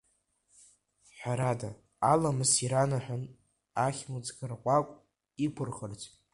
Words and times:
Ҳәарада, 1.17 1.69
Аламыс 2.11 2.51
иранаҳәон 2.63 3.23
ахьмыӡӷ 3.85 4.33
рҟәаҟә 4.51 4.93
иқәырхырц. 5.45 6.01